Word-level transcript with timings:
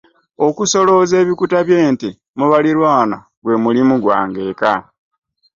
Okusolooza 0.47 1.15
ebikuta 1.23 1.57
by'ente 1.67 2.09
mu 2.37 2.45
baliraanwa 2.51 3.17
gwe 3.43 3.55
mulimu 3.63 3.95
gwange 4.03 4.41
eka. 4.51 4.73